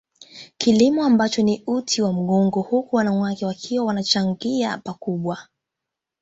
[0.57, 5.37] Kilimo ambacho ni uti wa mgongo huku wanawake wakiwa wanachangia pakubwa